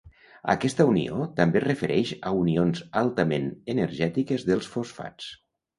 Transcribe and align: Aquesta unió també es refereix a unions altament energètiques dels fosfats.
Aquesta 0.53 0.87
unió 0.91 1.25
també 1.41 1.61
es 1.61 1.65
refereix 1.67 2.15
a 2.31 2.33
unions 2.41 2.83
altament 3.05 3.49
energètiques 3.77 4.49
dels 4.51 4.73
fosfats. 4.77 5.35